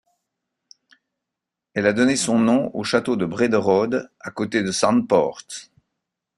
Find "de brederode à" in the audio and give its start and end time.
3.15-4.31